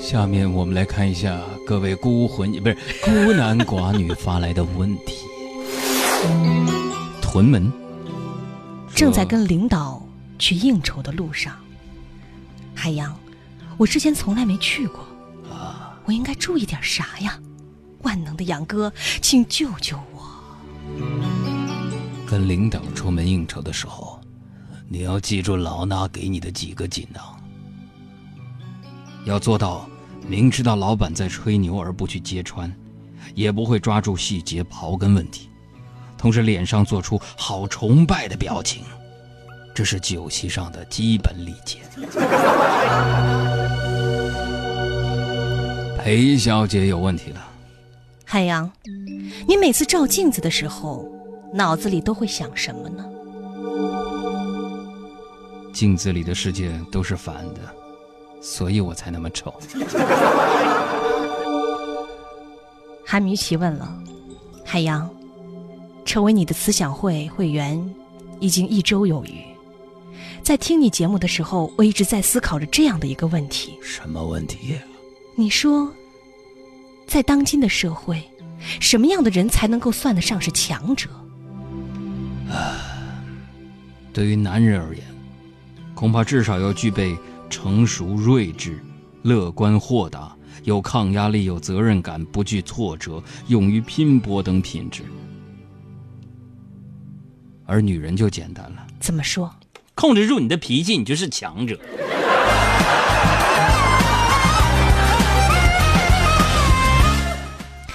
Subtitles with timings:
[0.00, 5.26] 下面我们来看一下各位孤魂不是孤男寡女发来的问题。
[7.22, 7.70] 屯门
[8.94, 10.02] 正在跟领导
[10.38, 11.54] 去应酬的路上，
[12.74, 13.14] 海洋，
[13.76, 15.06] 我之前从来没去过，
[16.04, 17.38] 我应该注意点啥呀？
[18.02, 18.92] 万能的杨哥，
[19.22, 20.22] 请救救我！
[22.26, 24.18] 跟领导出门应酬的时候，
[24.88, 27.22] 你要记住老衲给你的几个锦囊，
[29.24, 29.88] 要做到
[30.26, 32.72] 明知道老板在吹牛而不去揭穿，
[33.34, 35.48] 也不会抓住细节刨根问底，
[36.16, 38.82] 同时脸上做出好崇拜的表情，
[39.74, 41.78] 这是酒席上的基本礼节。
[46.02, 47.46] 裴小姐有问题了。
[48.24, 48.70] 海洋，
[49.46, 51.06] 你每次照镜子的时候，
[51.52, 53.04] 脑子里都会想什么呢？
[55.72, 57.60] 镜子里的世界都是反的，
[58.40, 59.54] 所以我才那么丑。
[63.06, 63.92] 韩迷奇问了，
[64.64, 65.08] 海洋，
[66.04, 67.94] 成为你的慈享会会员
[68.38, 69.44] 已经一周有余，
[70.42, 74.78] 在听你节目的时候，我一直在思考着这样的一个问题：什么问题？
[75.36, 75.92] 你说。
[77.06, 78.22] 在当今的社会，
[78.78, 81.10] 什么样的人才能够算得上是强者？
[82.48, 82.78] 啊，
[84.12, 85.04] 对于男人而言，
[85.92, 87.16] 恐怕至少要具备
[87.50, 88.82] 成熟、睿智、
[89.22, 95.02] 乐观、豁达、有抗压力、有责任感、不惧挫折、勇于拼搏等品质。
[97.66, 99.50] 而女人就简单了，怎么说？
[99.94, 101.78] 控制住你的脾气，你就是强者。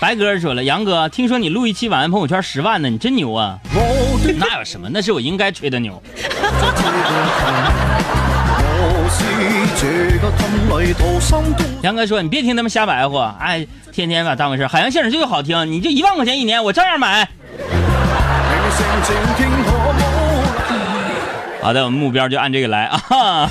[0.00, 3.58] 白哥说了：“杨哥，听说你录一期晚安朋友圈十万呢，你真牛啊！
[4.38, 4.88] 那有什么？
[4.88, 6.02] 那是我应该吹的牛。
[11.82, 14.66] ”杨哥说：“你别听他们瞎白话，哎，天天把当回事。
[14.66, 17.26] 海洋现场秀好听，你就一万块钱一年，我照样买。”
[21.62, 23.50] 好的，我们目标就按这个来啊！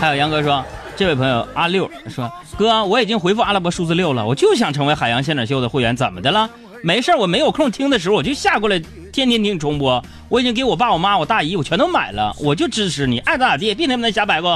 [0.00, 0.64] 还有杨哥说。
[0.96, 6.48] 这位朋友阿六说：“哥，我已经回复阿拉伯数字六了，我就想成为海洋现场秀的会员，怎么的了？
[6.84, 8.78] 没事我没有空听的时候，我就下过来，
[9.10, 10.04] 天天听重播。
[10.28, 14.48] 我已经给我爸、我妈、我大姨，我全都买了，我就支持你，爱咋咋地，别他妈那瞎摆不。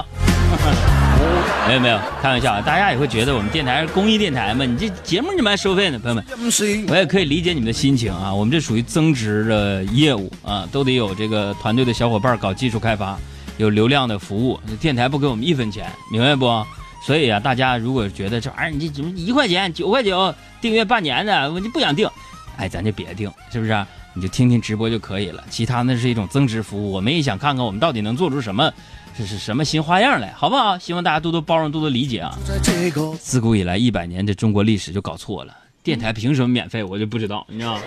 [1.66, 4.62] 没 有没有，开玩笑啊，大家也会觉得我们电台是公益电台嘛？
[4.66, 6.22] 你这节目你们还收费呢，朋友们，
[6.88, 8.34] 我也可以理解你们的心情啊。
[8.34, 13.18] 我们这属于增值的业务啊，都得有这个团队的小伙伴搞技术开发。”
[13.56, 16.46] 有流量的服务，电台不给我们一分钱，明白不？
[17.00, 22.08] 所以啊，大家如果觉得这玩意儿你这怎么一块钱九块九订阅半年的，我就不想订，
[22.56, 23.86] 哎，咱就别订，是不是？
[24.14, 25.44] 你就听听直播就可以了。
[25.48, 28.72] 其他那是一种增值服务，我们也想看看我们到底能做出什么，
[29.16, 30.76] 这是什么新花样来，好不好？
[30.76, 32.36] 希望大家多多包容，多多理解啊。
[33.20, 35.54] 自古以来一百年的中国历史就搞错了，
[35.84, 36.82] 电台凭什么免费？
[36.82, 37.80] 我就不知道，你知道吗？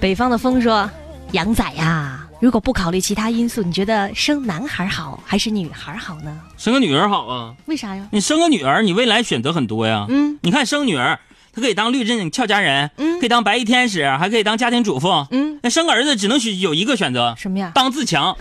[0.00, 0.90] 北方的风说
[1.34, 6.32] ：“杨仔呀，如果不考虑其他因素，你觉得生男孩好还是女孩好呢？
[6.56, 7.52] 生个女儿好啊？
[7.66, 8.06] 为啥呀？
[8.12, 10.06] 你生个女儿，你未来选择很多呀。
[10.08, 11.18] 嗯，你看生女儿，
[11.52, 15.58] 她可以当律政俏佳人，嗯，可以当白衣天使，还可以当家庭主妇，嗯。
[15.60, 17.72] 那生个儿子只能选有一个选择，什么呀？
[17.74, 18.36] 当自强。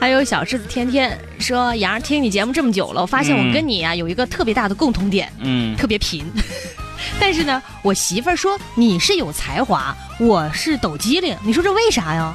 [0.00, 6.24] 还有小狮子天天说：“杨儿听你节目这么久了，我发现我跟你啊有一个特别大的共同点，嗯，特别贫。
[7.20, 11.36] 但是呢，我媳妇儿说你是有才华，我是抖机灵。
[11.44, 12.34] 你说这为啥呀？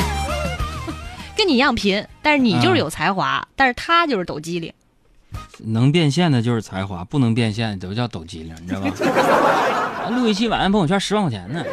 [1.34, 4.70] 跟你一样贫，但是你就是有才华，但是他就是抖机灵。
[5.64, 10.10] 能变现的就是才华，不能变现都叫抖机灵，你知道吧？
[10.12, 11.64] 录一期晚安朋友圈十万块钱呢。”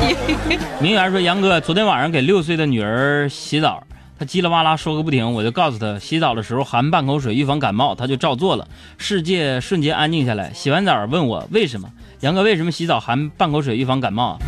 [0.00, 0.16] 你！
[0.80, 3.82] 明媛说：“杨哥，昨天晚上给六岁的女儿洗澡，
[4.18, 10.52] 她叽里哇啦说个不停，我就告诉她，洗澡的时候含半口水预防感冒，她就照做了，世界瞬间安静下来。
[10.52, 11.90] 洗完澡问我为什么？
[12.20, 14.38] 杨哥为什么洗澡含半口水预防感冒？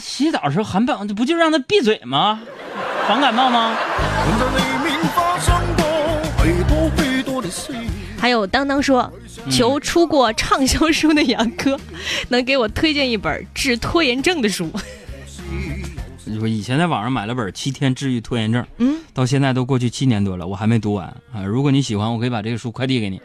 [0.00, 2.40] 洗澡的时候含半，不就让他闭嘴吗？
[3.08, 3.76] 防感冒吗？”
[8.24, 9.12] 还有当当说，
[9.50, 11.78] 求出过畅销书的杨哥，
[12.30, 14.70] 能给我推荐一本治拖延症的书。
[16.40, 21.44] 我以前在网上买了本《七天治愈拖延症》，嗯，到现在都过去七年多了，我还没读完啊。
[21.44, 23.20] 如果你喜欢，我可以把这个书快递给你。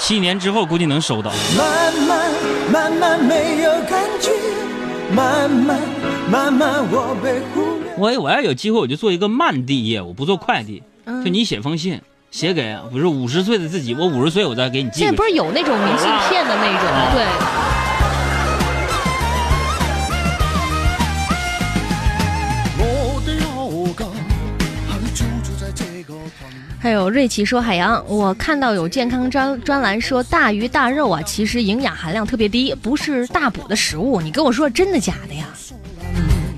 [0.00, 1.30] 七年之后估计能收到。
[1.56, 2.32] 慢慢
[2.72, 4.32] 慢慢没有感觉，
[5.14, 5.78] 慢慢
[6.28, 6.84] 慢慢
[7.96, 10.82] 我我要有机会，我就做一个慢递业务，不做快递。
[11.06, 12.00] 就你写封信，
[12.36, 14.98] 写给不是五十岁的自己，我五十岁我再给你寄。
[14.98, 16.82] 现在不是有那种明信片的那种，
[17.14, 17.24] 对。
[26.78, 34.20] 还有瑞奇说：“海洋，我看到有健康专专栏说大鱼大肉啊，其实营养含量特别低，不是大补的食物。
[34.20, 35.46] 你跟我说真的假的呀？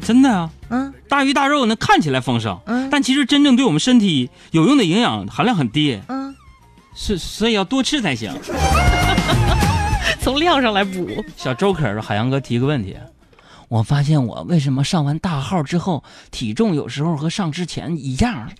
[0.03, 6.35] 真的啊，嗯，大鱼大肉呢看起来丰盛，嗯，但其实真正对我们身体有用的营养含量很低，嗯，
[6.94, 8.32] 是所以要多吃才行。
[10.20, 11.25] 从量上来补。
[11.37, 12.97] 小周可说：海洋哥提个问题，
[13.69, 18.50] 我发现我为什么上完大号之后体重有时候和上之前一样？”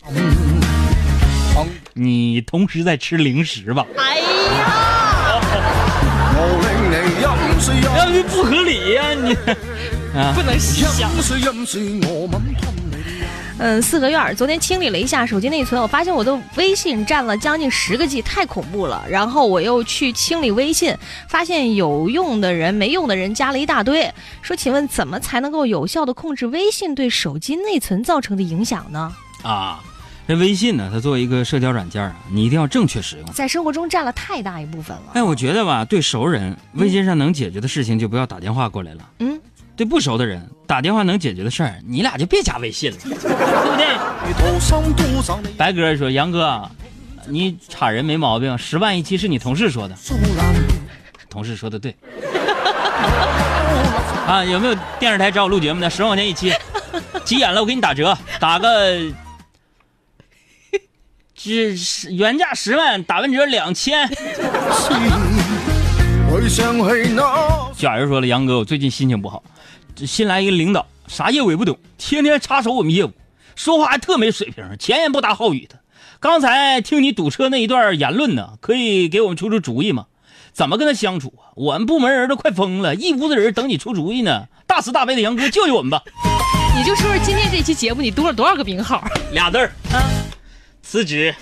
[1.95, 3.85] 你同时在吃零食吧？
[3.97, 5.41] 哎呀，
[8.07, 9.13] 那不合理呀！
[9.13, 9.35] 你
[10.19, 11.09] 啊，不能想。
[13.61, 19.05] 嗯，四合院昨天清理了一下手机内存，我发现我的微信占了将近十个 G，太恐怖了。
[19.09, 20.93] 然后我又去清理微信，
[21.29, 24.13] 发现有用的人、没用的人加了一大堆。
[24.43, 29.13] 说，请问怎么才能够有效的控制微信对手机内存造成的影响呢？
[29.43, 29.81] 啊。
[30.27, 35.05] 这微信呢，它作为一个社交软件啊，你一定要正确使用，在生活中占了太大一部分了。
[35.15, 39.09] 哎，我觉得吧，对熟人，微信上能解决的事情就不要打电话过来了。
[39.21, 39.41] 嗯，
[39.79, 43.21] 对不熟的人，打电话能解决的事儿，你俩就别加微信了，对不
[43.79, 43.87] 对？
[45.57, 46.69] 白哥说：“杨哥，
[47.29, 49.95] 你插人没毛病，十万一期是你同事说的，
[51.31, 51.95] 同事说的对。
[54.27, 55.89] 啊，有没有电视台找我录节目的？
[55.89, 56.53] 十万块钱一期，
[57.25, 58.99] 急眼了我给你打折，打个。”
[61.41, 64.09] 这是原价十万，打完折两千。
[67.75, 69.43] 小人说了：“杨哥，我最近心情不好，
[69.95, 73.13] 这新来一个领导，啥业务也不懂，天天插手我们业务，
[73.55, 75.77] 说话还特没水平，前言不搭后语的。
[76.21, 80.07] 刚才听你堵车那一段言论呢，可以给我们出出主意吗？
[80.53, 81.55] 怎么跟他相处啊？
[81.55, 84.47] 我们部门人都快疯了，一屋子人等你出主意呢。
[84.67, 86.03] 大慈大悲的杨哥，救救我们吧！
[86.77, 89.05] 你就说说今天这期节目你多了多少个名号？
[89.33, 90.03] 俩字儿啊。”
[90.83, 91.35] 辞职，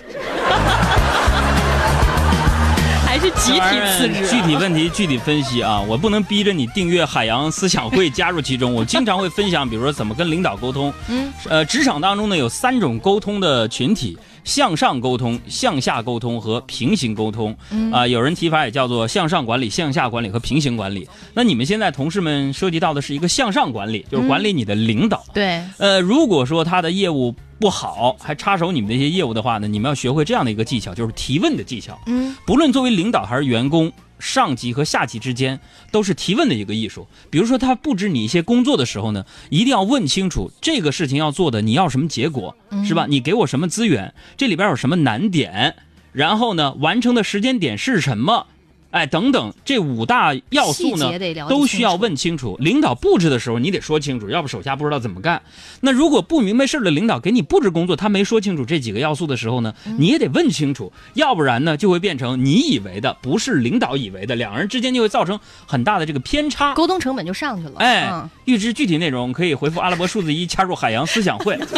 [3.37, 3.61] 集体
[3.97, 4.27] 辞职？
[4.29, 5.81] 具体问题具体分析啊！
[5.81, 8.75] 我不能逼着你订阅海洋思想会加入其中。
[8.75, 10.93] 我经常会分享，比如说怎么跟领导沟通。
[11.09, 17.57] 嗯，呃，职场当中呢有三种沟通的群体：向上沟通、向下沟通和平行沟通。
[17.93, 21.09] 啊，有人提法也叫做向上管理、向下管理和平行管理。
[21.35, 25.25] 那你们现在同事们涉及到的是一个向上管理，就是管理你的领导。
[25.35, 25.63] 对。
[25.79, 27.35] 呃，如果说他的业务。
[27.59, 29.67] 不好，还插手你们的一些业务的话呢？
[29.67, 31.99] 你们要学会这样的一个技巧，就是提问的技巧。
[32.07, 35.59] 嗯，不论作为领导还是员工，上级和下级之间
[35.91, 37.09] 都是提问的一个艺术。
[37.31, 42.55] 比如说他布置你一些工作的时候呢，一定要问清楚这个事情要做的，你要什么结果，
[42.85, 43.07] 是吧？
[43.09, 44.13] 你给我什么资源？
[44.37, 45.77] 这里边有什么难点？
[46.13, 48.47] 然后呢，完成的时间点是什么？
[48.97, 51.13] 哎，等等，这五大要素呢，
[51.51, 52.57] 都需要问清楚。
[52.59, 55.43] 领导布置的时候，你得说清楚，要不手下不知道怎么干。
[55.83, 67.75] 那如果不明白事儿的领导给你布置工作，他没说清楚这几个要素的时候呢，你也得问清楚，要不然呢，就会变成你以为的不是领导以为的，两人之间就会造成很大的这个偏差，沟通成本就上去了。
[67.77, 68.11] 哎，
[68.47, 71.59] 预知具体内容可以回复阿拉伯数字一，加入海洋思想会。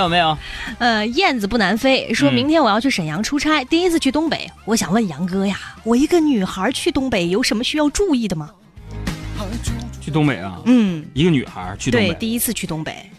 [0.00, 0.38] 还有没有？
[0.78, 8.50] 呃，燕子不南飞，说明天我要去沈阳出差，第一次去东北，我想问杨哥呀，我一个女孩去东北有什么需要注意的吗？
[10.00, 10.58] 去东北啊？
[10.64, 13.10] 嗯，一个女孩去东北，对，第一次去东北，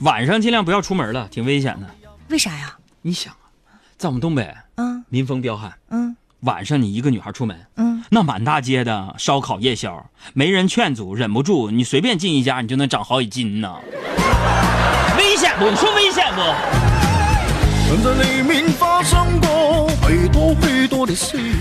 [0.00, 1.88] 晚上尽量不要出门了，挺危险的。
[2.28, 2.76] 为啥呀？
[3.00, 3.48] 你想啊，
[3.96, 13.74] 在我们东北，嗯，民风彪悍，嗯，晚上你一个女孩出门，嗯，那满大街的烧烤夜宵，没人劝阻，忍不住，你随便进一家，你就能长好几斤呢。
[15.16, 15.70] 危险不？
[15.70, 16.05] 你说危？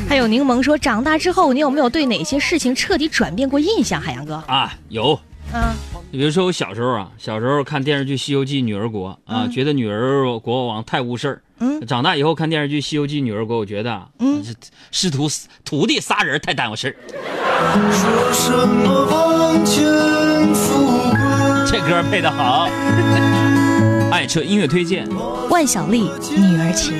[0.08, 4.01] 还有柠檬说，长大之后你有没有对哪些事情彻底转变过印象？
[4.01, 5.20] 海洋哥啊，有。
[5.53, 5.62] 嗯，
[6.12, 11.41] 比如说我小时候啊，小时候看电视剧《西游记女儿国》啊，觉得女儿国王太误事儿。
[11.60, 14.44] 嗯，长大以后看电视剧《西游记女儿国》，我觉得嗯，
[14.91, 15.29] 师徒
[15.63, 16.96] 徒弟仨人太耽误事儿。
[21.67, 22.67] 这歌配的好。
[24.25, 25.08] 爱车音乐推荐，
[25.51, 26.96] 万晓利《女儿情》。